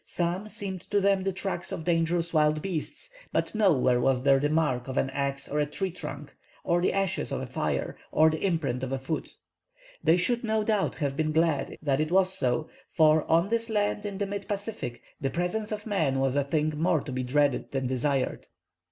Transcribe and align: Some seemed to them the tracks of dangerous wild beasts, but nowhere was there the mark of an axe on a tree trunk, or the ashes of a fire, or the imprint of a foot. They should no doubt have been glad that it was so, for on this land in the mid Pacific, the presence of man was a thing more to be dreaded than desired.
Some 0.07 0.49
seemed 0.49 0.81
to 0.89 0.99
them 0.99 1.21
the 1.21 1.31
tracks 1.31 1.71
of 1.71 1.83
dangerous 1.83 2.33
wild 2.33 2.59
beasts, 2.63 3.07
but 3.31 3.53
nowhere 3.53 4.01
was 4.01 4.23
there 4.23 4.39
the 4.39 4.49
mark 4.49 4.87
of 4.87 4.97
an 4.97 5.11
axe 5.11 5.47
on 5.47 5.61
a 5.61 5.67
tree 5.67 5.91
trunk, 5.91 6.33
or 6.63 6.81
the 6.81 6.91
ashes 6.91 7.31
of 7.31 7.39
a 7.39 7.45
fire, 7.45 7.95
or 8.11 8.31
the 8.31 8.43
imprint 8.43 8.81
of 8.81 8.91
a 8.91 8.97
foot. 8.97 9.35
They 10.03 10.17
should 10.17 10.43
no 10.43 10.63
doubt 10.63 10.95
have 10.95 11.15
been 11.15 11.31
glad 11.31 11.77
that 11.83 12.01
it 12.01 12.11
was 12.11 12.33
so, 12.33 12.67
for 12.89 13.29
on 13.29 13.49
this 13.49 13.69
land 13.69 14.03
in 14.07 14.17
the 14.17 14.25
mid 14.25 14.47
Pacific, 14.47 15.03
the 15.21 15.29
presence 15.29 15.71
of 15.71 15.85
man 15.85 16.17
was 16.19 16.35
a 16.35 16.43
thing 16.43 16.73
more 16.81 17.01
to 17.01 17.11
be 17.11 17.21
dreaded 17.21 17.71
than 17.71 17.85
desired. 17.85 18.47